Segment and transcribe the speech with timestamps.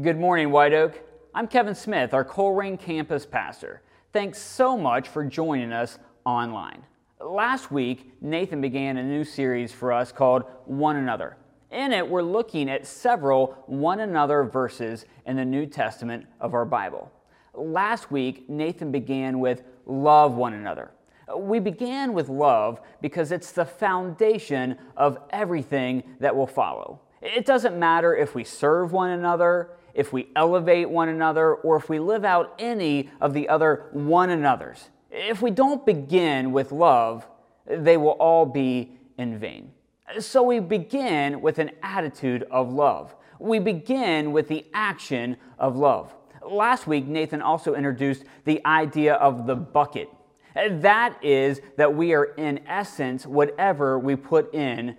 [0.00, 0.98] Good morning, White Oak.
[1.34, 3.82] I'm Kevin Smith, our Colerain campus pastor.
[4.14, 6.84] Thanks so much for joining us online.
[7.20, 11.36] Last week, Nathan began a new series for us called One Another.
[11.70, 16.64] In it, we're looking at several one another verses in the New Testament of our
[16.64, 17.12] Bible.
[17.52, 20.92] Last week, Nathan began with love one another.
[21.36, 27.00] We began with love because it's the foundation of everything that will follow.
[27.20, 31.88] It doesn't matter if we serve one another, if we elevate one another, or if
[31.88, 34.88] we live out any of the other one another's.
[35.10, 37.26] If we don't begin with love,
[37.66, 39.72] they will all be in vain.
[40.18, 43.14] So we begin with an attitude of love.
[43.38, 46.14] We begin with the action of love.
[46.48, 50.08] Last week, Nathan also introduced the idea of the bucket.
[50.54, 54.96] That is, that we are in essence whatever we put in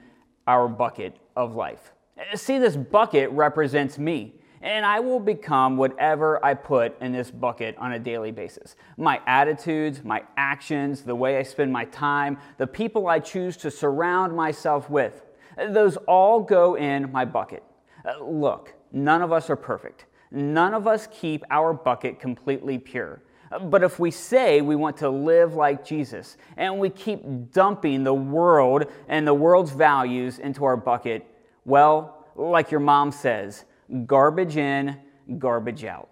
[0.47, 1.91] our bucket of life.
[2.35, 7.75] See, this bucket represents me and I will become whatever I put in this bucket
[7.77, 8.75] on a daily basis.
[8.97, 13.71] My attitudes, my actions, the way I spend my time, the people I choose to
[13.71, 15.25] surround myself with,
[15.69, 17.63] those all go in my bucket.
[18.05, 20.05] Uh, look, none of us are perfect.
[20.31, 23.21] None of us keep our bucket completely pure.
[23.63, 28.13] But if we say we want to live like Jesus and we keep dumping the
[28.13, 31.27] world and the world's values into our bucket,
[31.65, 33.65] well, like your mom says,
[34.06, 34.97] garbage in,
[35.38, 36.09] garbage out.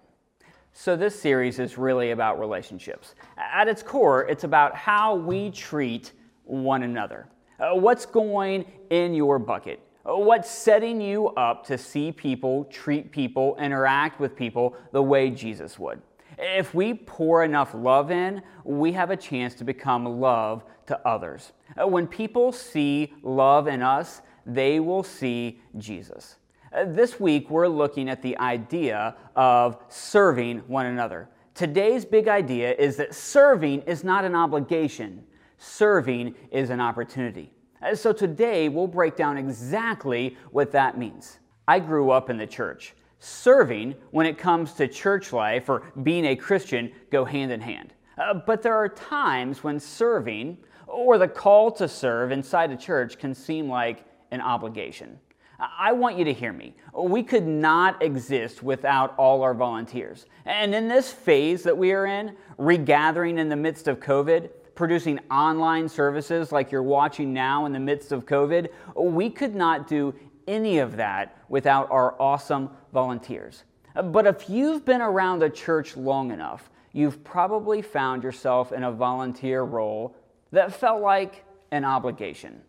[0.72, 3.14] So, this series is really about relationships.
[3.36, 6.12] At its core, it's about how we treat
[6.44, 7.26] one another.
[7.58, 9.80] Uh, what's going in your bucket?
[10.08, 15.28] Uh, what's setting you up to see people, treat people, interact with people the way
[15.28, 16.00] Jesus would?
[16.38, 21.52] If we pour enough love in, we have a chance to become love to others.
[21.80, 26.36] Uh, when people see love in us, they will see Jesus.
[26.72, 31.28] Uh, this week, we're looking at the idea of serving one another.
[31.52, 35.24] Today's big idea is that serving is not an obligation,
[35.58, 37.52] serving is an opportunity.
[37.82, 41.40] Uh, so today, we'll break down exactly what that means.
[41.66, 42.94] I grew up in the church.
[43.18, 47.94] Serving, when it comes to church life or being a Christian, go hand in hand.
[48.16, 50.56] Uh, but there are times when serving
[50.86, 55.18] or the call to serve inside a church can seem like an obligation.
[55.60, 56.74] I want you to hear me.
[56.94, 60.26] We could not exist without all our volunteers.
[60.46, 65.18] And in this phase that we are in, regathering in the midst of COVID, producing
[65.30, 70.14] online services like you're watching now in the midst of COVID, we could not do
[70.48, 73.64] any of that without our awesome volunteers.
[73.94, 78.92] But if you've been around the church long enough, you've probably found yourself in a
[78.92, 80.16] volunteer role
[80.52, 82.62] that felt like an obligation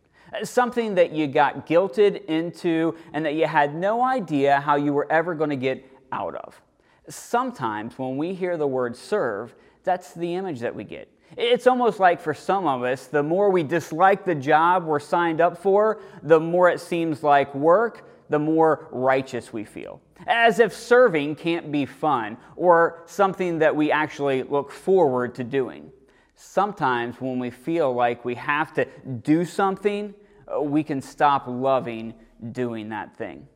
[0.43, 5.11] something that you got guilted into and that you had no idea how you were
[5.11, 6.61] ever going to get out of.
[7.09, 11.09] Sometimes when we hear the word serve, that's the image that we get.
[11.37, 15.39] It's almost like for some of us, the more we dislike the job we're signed
[15.39, 20.01] up for, the more it seems like work, the more righteous we feel.
[20.27, 25.91] As if serving can't be fun or something that we actually look forward to doing.
[26.35, 28.85] Sometimes when we feel like we have to
[29.23, 30.13] do something,
[30.59, 32.13] we can stop loving
[32.51, 33.47] doing that thing.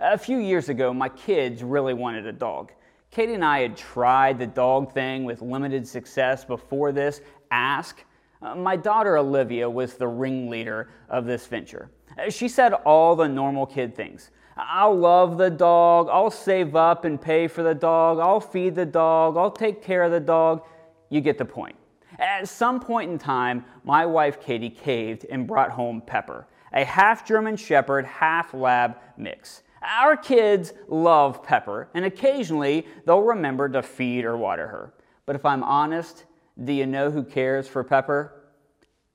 [0.00, 2.72] A few years ago, my kids really wanted a dog.
[3.10, 7.20] Katie and I had tried the dog thing with limited success before this
[7.50, 8.04] ask.
[8.42, 11.90] Uh, my daughter Olivia was the ringleader of this venture.
[12.18, 14.30] Uh, she said all the normal kid things.
[14.56, 18.86] I'll love the dog, I'll save up and pay for the dog, I'll feed the
[18.86, 20.64] dog, I'll take care of the dog.
[21.08, 21.76] You get the point.
[22.18, 27.26] At some point in time, my wife Katie caved and brought home Pepper, a half
[27.26, 29.62] German Shepherd, half Lab mix.
[29.82, 34.94] Our kids love Pepper, and occasionally they'll remember to feed or water her.
[35.26, 36.24] But if I'm honest,
[36.62, 38.44] do you know who cares for Pepper?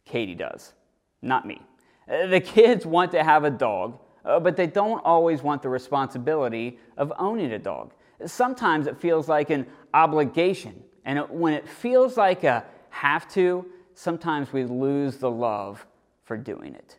[0.06, 0.74] Katie does,
[1.22, 1.62] not me.
[2.08, 6.80] The kids want to have a dog, uh, but they don't always want the responsibility
[6.98, 7.94] of owning a dog.
[8.26, 14.54] Sometimes it feels like an obligation, and when it feels like a have to, sometimes
[14.54, 15.86] we lose the love
[16.24, 16.98] for doing it.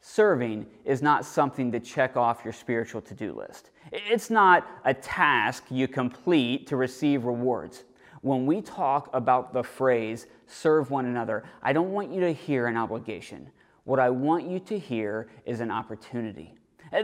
[0.00, 3.70] Serving is not something to check off your spiritual to do list.
[3.92, 7.84] It's not a task you complete to receive rewards.
[8.22, 12.66] When we talk about the phrase serve one another, I don't want you to hear
[12.66, 13.50] an obligation.
[13.84, 16.54] What I want you to hear is an opportunity.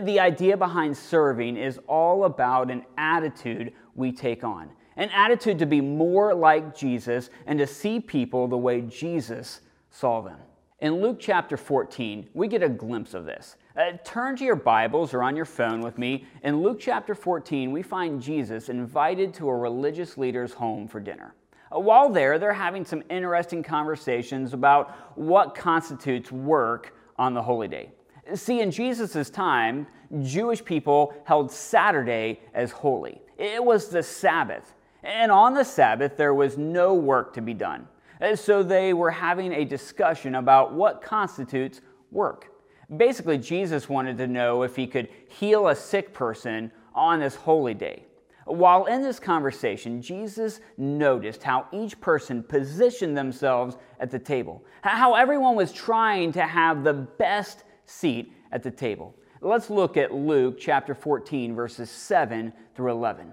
[0.03, 5.67] The idea behind serving is all about an attitude we take on an attitude to
[5.67, 9.61] be more like Jesus and to see people the way Jesus
[9.91, 10.39] saw them.
[10.81, 13.57] In Luke chapter 14, we get a glimpse of this.
[13.77, 16.27] Uh, turn to your Bibles or on your phone with me.
[16.43, 21.35] In Luke chapter 14, we find Jesus invited to a religious leader's home for dinner.
[21.75, 27.69] Uh, while there, they're having some interesting conversations about what constitutes work on the holy
[27.69, 27.91] day.
[28.35, 29.87] See, in Jesus' time,
[30.23, 33.23] Jewish people held Saturday as holy.
[33.39, 34.75] It was the Sabbath.
[35.07, 37.87] And on the Sabbath, there was no work to be done.
[38.35, 41.81] So they were having a discussion about what constitutes
[42.11, 42.49] work.
[42.97, 47.75] Basically, Jesus wanted to know if he could heal a sick person on this holy
[47.75, 48.05] day.
[48.47, 55.15] While in this conversation, Jesus noticed how each person positioned themselves at the table, how
[55.15, 59.15] everyone was trying to have the best seat at the table.
[59.41, 63.33] Let's look at Luke chapter 14, verses 7 through 11.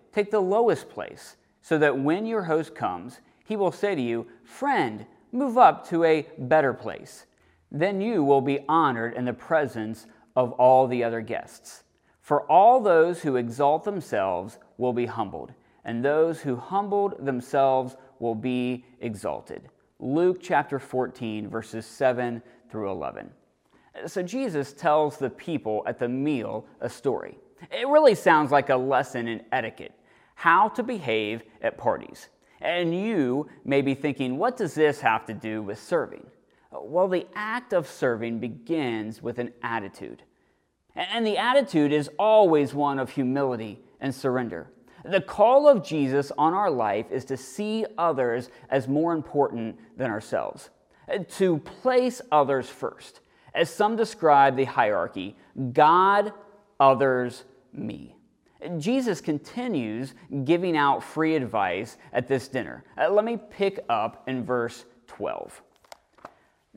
[0.13, 4.27] take the lowest place, so that when your host comes, he will say to you,
[4.43, 7.25] Friend, move up to a better place.
[7.71, 11.83] Then you will be honored in the presence of all the other guests.
[12.21, 15.53] For all those who exalt themselves will be humbled,
[15.85, 19.69] and those who humbled themselves will be exalted.
[19.99, 23.29] Luke chapter 14, verses 7 through 11.
[24.07, 27.37] So Jesus tells the people at the meal a story.
[27.71, 29.93] It really sounds like a lesson in etiquette,
[30.41, 32.29] how to behave at parties.
[32.61, 36.25] And you may be thinking, what does this have to do with serving?
[36.71, 40.23] Well, the act of serving begins with an attitude.
[40.95, 44.71] And the attitude is always one of humility and surrender.
[45.05, 50.09] The call of Jesus on our life is to see others as more important than
[50.09, 50.71] ourselves,
[51.35, 53.19] to place others first.
[53.53, 55.35] As some describe the hierarchy
[55.71, 56.33] God,
[56.79, 58.15] others, me.
[58.77, 60.13] Jesus continues
[60.43, 62.83] giving out free advice at this dinner.
[62.97, 65.61] Uh, let me pick up in verse 12.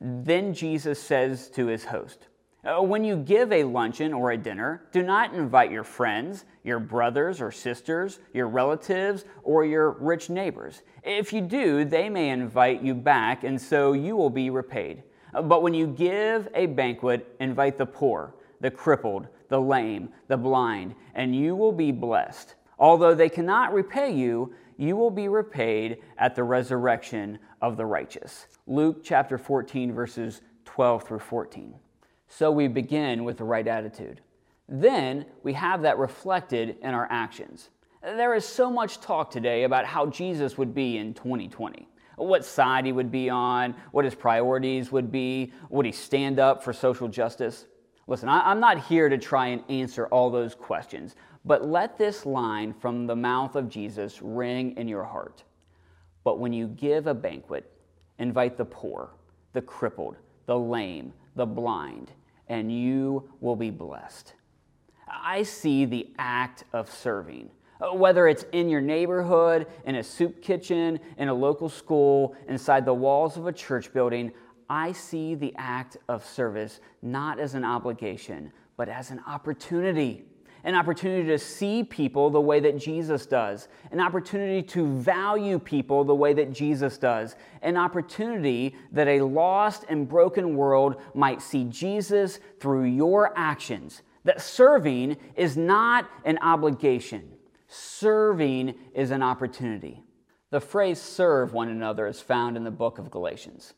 [0.01, 2.29] Then Jesus says to his host,
[2.65, 6.81] uh, When you give a luncheon or a dinner, do not invite your friends, your
[6.81, 10.83] brothers or sisters, your relatives, or your rich neighbors.
[11.03, 15.03] If you do, they may invite you back, and so you will be repaid.
[15.35, 20.37] Uh, but when you give a banquet, invite the poor, the crippled, the lame, the
[20.37, 22.55] blind, and you will be blessed.
[22.79, 28.47] Although they cannot repay you, you will be repaid at the resurrection of the righteous.
[28.67, 31.75] Luke chapter 14, verses 12 through 14.
[32.29, 34.21] So we begin with the right attitude.
[34.69, 37.71] Then we have that reflected in our actions.
[38.03, 42.87] There is so much talk today about how Jesus would be in 2020 what side
[42.87, 47.09] he would be on, what his priorities would be, would he stand up for social
[47.09, 47.67] justice?
[48.07, 52.27] Listen, I, am not here to try and answer all those questions, but let this
[52.27, 55.43] line from the mouth of Jesus ring in your heart.
[56.23, 57.71] But when you give a banquet,
[58.19, 59.11] invite the poor,
[59.53, 62.13] the crippled, the lame, the blind,
[62.49, 64.35] and you will be blessed.
[65.09, 67.51] I see the act of serving
[67.93, 72.95] whether it's in your neighborhood, in a soup kitchen, in a local school, inside the
[72.95, 74.33] walls of a church building,
[74.69, 80.25] I see the act of service not as an obligation, but as an opportunity.
[80.65, 86.05] An opportunity to see people the way that Jesus does, an opportunity to value people
[86.05, 91.65] the way that Jesus does, an opportunity that a lost and broken world might see
[91.65, 94.01] Jesus through your actions.
[94.25, 97.35] That serving is not an obligation,
[97.75, 100.05] Serving is an opportunity.
[100.51, 103.75] The phrase serve one another is found in the book of Galatians.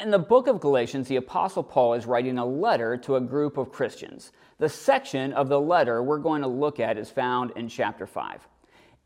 [0.00, 3.56] In the book of Galatians, the Apostle Paul is writing a letter to a group
[3.56, 4.32] of Christians.
[4.58, 8.46] The section of the letter we're going to look at is found in chapter 5.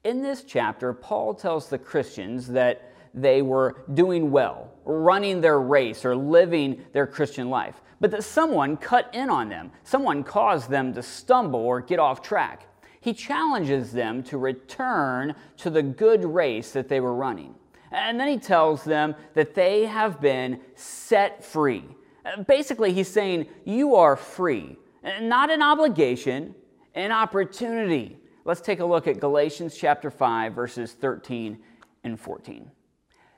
[0.05, 6.05] In this chapter, Paul tells the Christians that they were doing well, running their race,
[6.05, 9.71] or living their Christian life, but that someone cut in on them.
[9.85, 12.67] Someone caused them to stumble or get off track
[13.01, 17.55] he challenges them to return to the good race that they were running.
[17.91, 21.85] And then he tells them that they have been set free.
[22.25, 24.77] Uh, basically, he's saying, You are free,
[25.21, 26.55] not an obligation,
[26.95, 28.19] an opportunity.
[28.45, 31.59] Let's take a look at Galatians chapter 5, verses 13
[32.05, 32.71] and 14.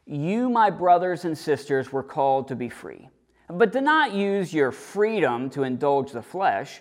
[0.06, 3.08] You, my brothers and sisters, were called to be free.
[3.48, 6.80] But do not use your freedom to indulge the flesh.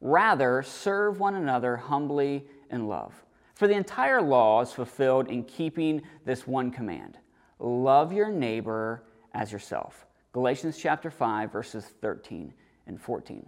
[0.00, 3.12] Rather, serve one another humbly in love.
[3.62, 7.18] For the entire law is fulfilled in keeping this one command
[7.60, 9.04] love your neighbor
[9.34, 10.04] as yourself.
[10.32, 12.52] Galatians chapter 5, verses 13
[12.88, 13.46] and 14.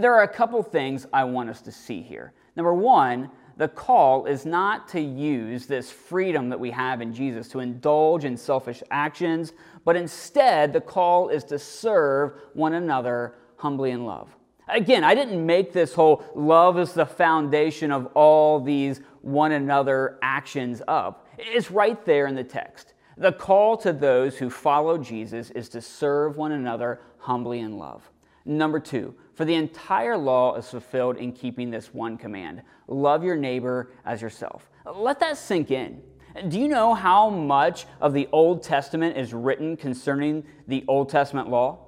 [0.00, 2.34] There are a couple things I want us to see here.
[2.56, 7.48] Number one, the call is not to use this freedom that we have in Jesus
[7.48, 9.54] to indulge in selfish actions,
[9.86, 14.28] but instead the call is to serve one another humbly in love.
[14.68, 20.18] Again, I didn't make this whole love is the foundation of all these one another
[20.22, 21.26] actions up.
[21.38, 22.94] It's right there in the text.
[23.16, 28.10] The call to those who follow Jesus is to serve one another humbly in love.
[28.44, 33.36] Number two, for the entire law is fulfilled in keeping this one command love your
[33.36, 34.68] neighbor as yourself.
[34.84, 36.02] Let that sink in.
[36.48, 41.48] Do you know how much of the Old Testament is written concerning the Old Testament
[41.48, 41.78] law?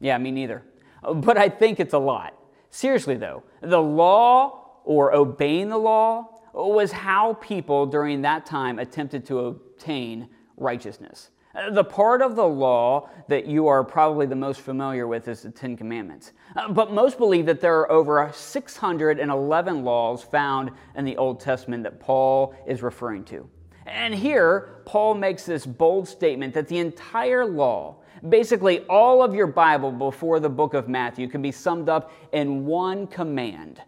[0.00, 0.64] Yeah, me neither.
[1.02, 2.34] But I think it's a lot.
[2.70, 9.24] Seriously, though, the law or obeying the law was how people during that time attempted
[9.26, 11.30] to obtain righteousness.
[11.72, 15.50] The part of the law that you are probably the most familiar with is the
[15.50, 16.32] Ten Commandments.
[16.54, 21.82] Uh, but most believe that there are over 611 laws found in the Old Testament
[21.82, 23.48] that Paul is referring to.
[23.86, 27.96] And here, Paul makes this bold statement that the entire law,
[28.28, 32.64] basically all of your Bible before the book of Matthew, can be summed up in
[32.64, 33.82] one command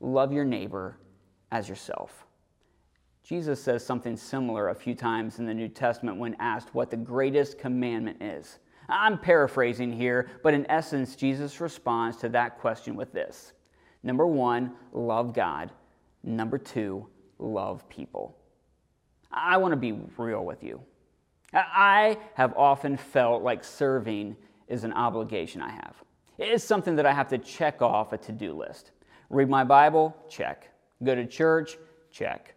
[0.00, 0.96] love your neighbor
[1.50, 2.26] as yourself.
[3.22, 6.96] Jesus says something similar a few times in the New Testament when asked what the
[6.96, 8.58] greatest commandment is.
[8.88, 13.52] I'm paraphrasing here, but in essence, Jesus responds to that question with this
[14.02, 15.70] Number one, love God.
[16.22, 17.06] Number two,
[17.38, 18.36] love people.
[19.30, 20.80] I want to be real with you.
[21.52, 24.36] I have often felt like serving
[24.68, 25.96] is an obligation I have.
[26.38, 28.92] It's something that I have to check off a to do list.
[29.28, 30.16] Read my Bible?
[30.28, 30.69] Check.
[31.02, 31.78] Go to church?
[32.10, 32.54] Check.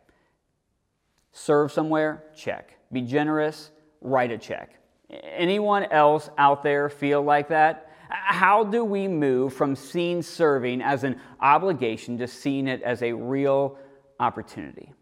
[1.31, 2.23] Serve somewhere?
[2.35, 2.77] Check.
[2.91, 3.71] Be generous?
[4.01, 4.75] Write a check.
[5.09, 7.89] Anyone else out there feel like that?
[8.09, 13.13] How do we move from seeing serving as an obligation to seeing it as a
[13.13, 13.77] real
[14.19, 14.93] opportunity?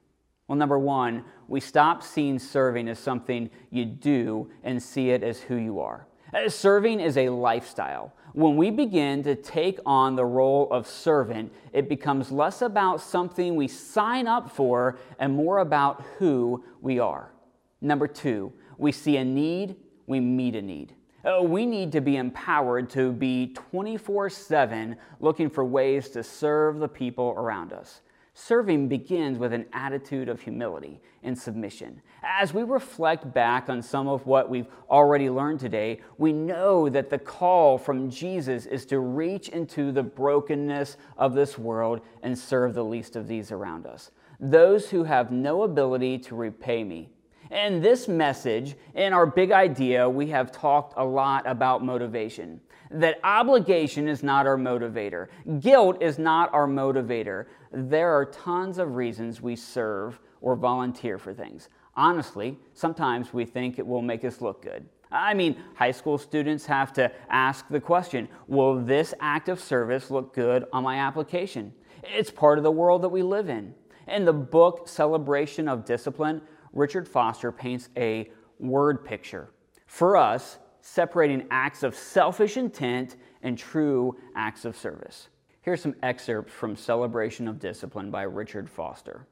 [0.48, 5.42] Well, number one, we stop seeing serving as something you do and see it as
[5.42, 6.08] who you are.
[6.48, 8.14] Serving is a lifestyle.
[8.34, 13.56] When we begin to take on the role of servant, it becomes less about something
[13.56, 17.34] we sign up for and more about who we are.
[17.82, 19.76] Number two, we see a need,
[20.08, 20.96] we meet a need.
[21.24, 26.80] Uh, we need to be empowered to be 24 7 looking for ways to serve
[26.80, 28.02] the people around us.
[28.34, 32.02] Serving begins with an attitude of humility and submission.
[32.24, 37.10] As we reflect back on some of what we've already learned today, we know that
[37.10, 42.74] the call from Jesus is to reach into the brokenness of this world and serve
[42.74, 44.12] the least of these around us.
[44.40, 47.10] Those who have no ability to repay me.
[47.52, 52.62] In this message, in our big idea, we have talked a lot about motivation
[52.94, 55.28] that obligation is not our motivator,
[55.60, 57.46] guilt is not our motivator.
[57.72, 61.70] There are tons of reasons we serve or volunteer for things.
[61.96, 64.86] Honestly, sometimes we think it will make us look good.
[65.12, 70.10] I mean, high school students have to ask the question Will this act of service
[70.10, 71.74] look good on my application?
[72.04, 73.74] It's part of the world that we live in.
[74.08, 76.42] In the book Celebration of Discipline,
[76.74, 79.52] Richard Foster paints a word picture.
[79.86, 85.30] For us, separating acts of selfish intent and true acts of service.
[85.62, 89.28] Here's some excerpts from Celebration of Discipline by Richard Foster.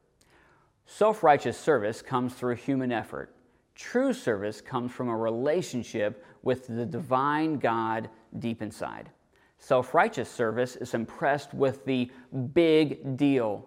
[0.86, 3.36] Self righteous service comes through human effort.
[3.75, 9.10] True service comes from a relationship with the divine God deep inside.
[9.58, 12.12] Self righteous service is impressed with the
[12.53, 13.65] big deal.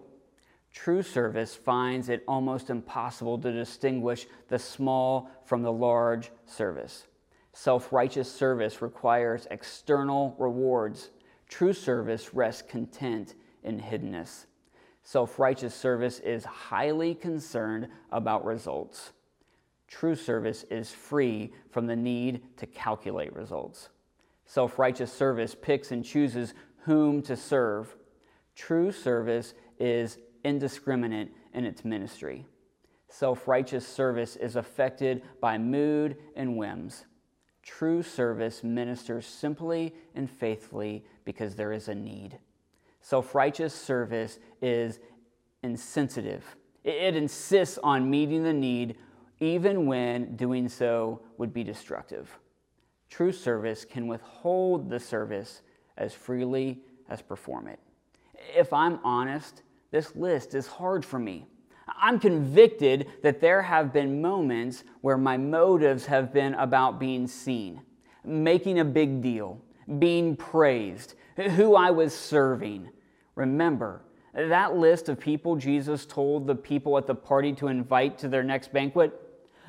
[0.71, 7.07] True service finds it almost impossible to distinguish the small from the large service.
[7.53, 11.11] Self righteous service requires external rewards.
[11.47, 14.45] True service rests content in hiddenness.
[15.03, 19.11] Self righteous service is highly concerned about results.
[19.87, 23.89] True service is free from the need to calculate results.
[24.45, 27.95] Self righteous service picks and chooses whom to serve.
[28.55, 32.47] True service is indiscriminate in its ministry.
[33.09, 37.05] Self righteous service is affected by mood and whims.
[37.63, 42.37] True service ministers simply and faithfully because there is a need.
[43.01, 44.99] Self righteous service is
[45.63, 46.43] insensitive,
[46.83, 48.97] it insists on meeting the need
[49.39, 52.37] even when doing so would be destructive.
[53.09, 55.61] True service can withhold the service
[55.97, 57.79] as freely as perform it.
[58.55, 61.45] If I'm honest, this list is hard for me.
[61.87, 67.81] I'm convicted that there have been moments where my motives have been about being seen,
[68.23, 69.61] making a big deal,
[69.99, 72.89] being praised, who I was serving.
[73.35, 74.01] Remember,
[74.33, 78.43] that list of people Jesus told the people at the party to invite to their
[78.43, 79.19] next banquet?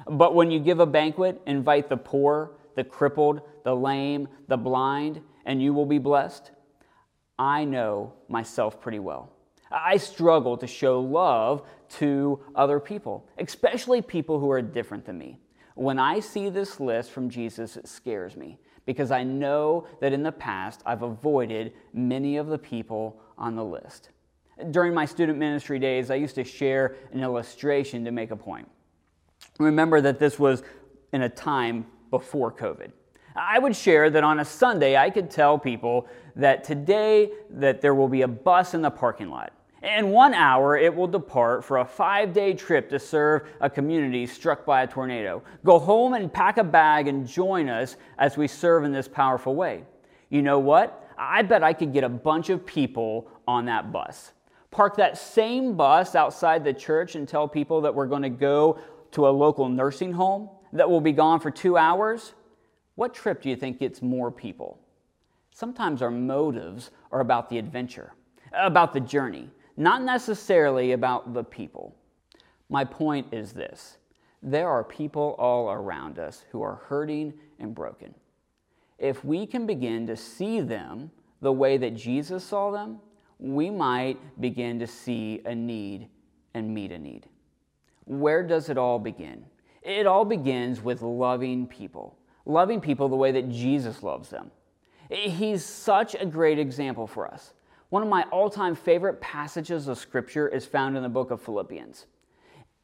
[0.09, 5.21] But when you give a banquet, invite the poor, the crippled, the lame, the blind,
[5.47, 6.51] and you will be blessed.
[7.39, 9.34] I know myself pretty well.
[9.75, 11.63] I struggle to show love
[11.97, 15.39] to other people, especially people who are different than me.
[15.75, 20.23] When I see this list from Jesus, it scares me because I know that in
[20.23, 24.11] the past I've avoided many of the people on the list.
[24.71, 28.69] During my student ministry days, I used to share an illustration to make a point.
[29.59, 30.63] Remember that this was
[31.13, 32.93] in a time before COVID.
[33.35, 37.95] I would share that on a Sunday I could tell people that today that there
[37.95, 39.53] will be a bus in the parking lot.
[39.85, 44.27] In one hour, it will depart for a five day trip to serve a community
[44.27, 45.43] struck by a tornado.
[45.63, 49.55] Go home and pack a bag and join us as we serve in this powerful
[49.55, 49.85] way.
[50.31, 51.07] You know what?
[51.19, 54.33] I bet I could get a bunch of people on that bus.
[54.71, 58.79] Park that same bus outside the church and tell people that we're going to go
[59.11, 62.33] to a local nursing home that will be gone for two hours.
[62.95, 64.81] What trip do you think gets more people?
[65.51, 68.15] Sometimes our motives are about the adventure,
[68.55, 71.95] about the journey not necessarily about the people.
[72.69, 73.99] My point is this
[74.43, 78.15] there are people all around us who are hurting and broken.
[78.99, 83.01] If we can begin to see them the way that Jesus saw them,
[83.39, 86.09] we might begin to see a need
[86.55, 87.27] and meet a need.
[88.05, 89.45] Where does it all begin?
[89.83, 94.51] It all begins with loving people, loving people the way that Jesus loves them.
[95.11, 97.53] He's such a great example for us.
[97.95, 101.41] One of my all time favorite passages of Scripture is found in the book of
[101.41, 102.07] Philippians.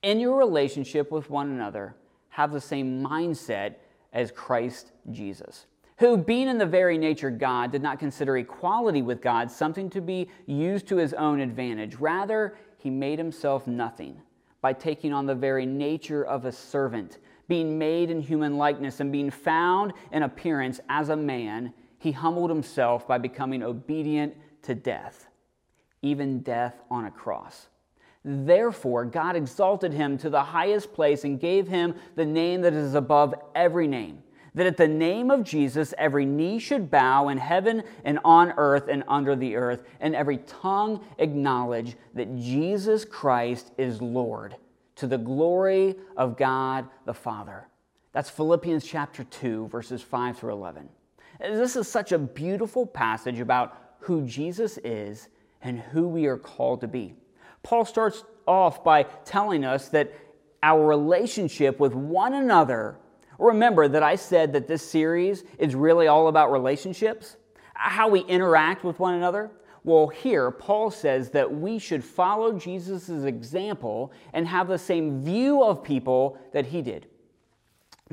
[0.05, 1.97] In your relationship with one another,
[2.29, 3.75] have the same mindset
[4.13, 5.67] as Christ Jesus,
[5.99, 10.01] who, being in the very nature God, did not consider equality with God something to
[10.01, 11.97] be used to his own advantage.
[11.97, 14.17] Rather, he made himself nothing
[14.61, 17.19] by taking on the very nature of a servant,
[17.49, 21.75] being made in human likeness, and being found in appearance as a man.
[21.99, 25.27] He humbled himself by becoming obedient to death,
[26.03, 27.69] even death on a cross.
[28.25, 32.95] Therefore, God exalted him to the highest place and gave him the name that is
[32.95, 34.23] above every name,
[34.55, 38.89] that at the name of Jesus every knee should bow in heaven and on earth
[38.89, 44.57] and under the earth, and every tongue acknowledge that Jesus Christ is Lord,
[44.97, 47.69] to the glory of God the Father.
[48.13, 50.89] That's Philippians chapter 2, verses 5 through 11.
[51.41, 55.29] This is such a beautiful passage about who Jesus is
[55.63, 57.15] and who we are called to be.
[57.63, 60.13] Paul starts off by telling us that
[60.63, 62.99] our relationship with one another.
[63.39, 67.37] Remember that I said that this series is really all about relationships,
[67.75, 69.51] how we interact with one another.
[69.83, 75.63] Well, here, Paul says that we should follow Jesus' example and have the same view
[75.63, 77.07] of people that he did.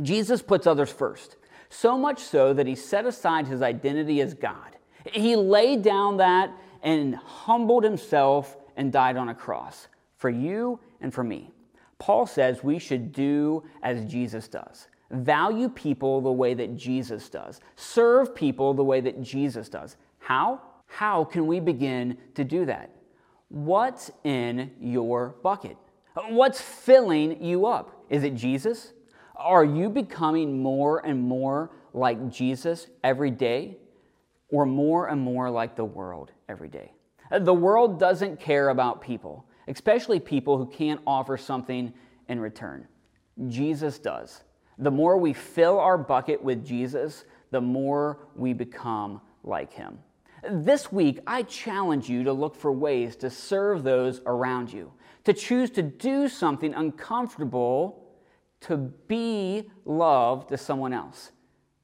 [0.01, 1.35] Jesus puts others first,
[1.69, 4.76] so much so that he set aside his identity as God
[5.11, 6.51] he laid down that
[6.83, 11.51] and humbled himself and died on a cross for you and for me.
[11.99, 14.87] Paul says we should do as Jesus does.
[15.09, 17.59] Value people the way that Jesus does.
[17.75, 19.95] Serve people the way that Jesus does.
[20.19, 20.61] How?
[20.85, 22.91] How can we begin to do that?
[23.49, 25.77] What's in your bucket?
[26.29, 28.05] What's filling you up?
[28.09, 28.93] Is it Jesus?
[29.35, 33.77] Are you becoming more and more like Jesus every day?
[34.49, 36.91] Or more and more like the world every day.
[37.39, 41.93] The world doesn't care about people, especially people who can't offer something
[42.29, 42.87] in return.
[43.47, 44.41] Jesus does.
[44.77, 49.99] The more we fill our bucket with Jesus, the more we become like him.
[50.49, 54.91] This week, I challenge you to look for ways to serve those around you,
[55.23, 58.03] to choose to do something uncomfortable
[58.61, 61.31] to be love to someone else.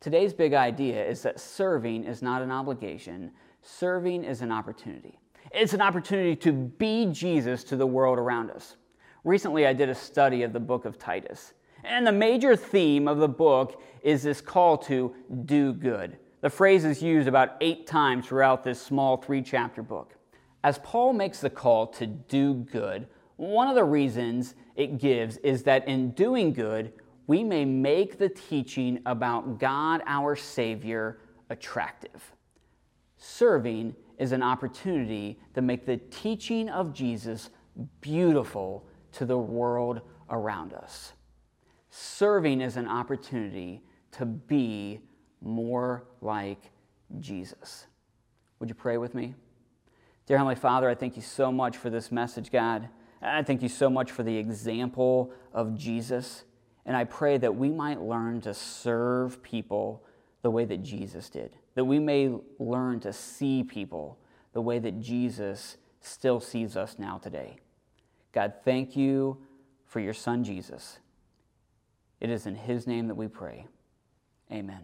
[0.04, 5.18] Today's big idea is that serving is not an obligation, serving is an opportunity.
[5.54, 8.76] It's an opportunity to be Jesus to the world around us.
[9.24, 11.54] Recently, I did a study of the book of Titus,
[11.86, 16.18] and the major theme of the book is this call to do good.
[16.42, 20.18] The phrase is used about eight times throughout this small three chapter book.
[20.66, 25.64] As Paul makes the call to do good, one of the reasons it gives is
[25.64, 26.92] that in doing good,
[27.28, 32.34] we may make the teaching about God our Savior attractive.
[33.18, 37.50] Serving is an opportunity to make the teaching of Jesus
[38.02, 41.14] beautiful to the world around us.
[41.90, 43.82] Serving is an opportunity
[44.12, 45.00] to be
[45.42, 46.72] more like
[47.20, 47.88] Jesus.
[48.60, 49.36] Would you pray with me?
[50.26, 52.90] Dear Heavenly Father, I thank you so much for this message, God.
[53.22, 56.44] I thank you so much for the example of Jesus.
[56.86, 60.04] And I pray that we might learn to serve people
[60.42, 64.18] the way that Jesus did, that we may learn to see people
[64.52, 67.58] the way that Jesus still sees us now today.
[68.34, 69.38] God, thank you
[69.86, 71.00] for your Son, Jesus.
[72.20, 73.68] It is in His name that we pray.
[74.52, 74.82] Amen.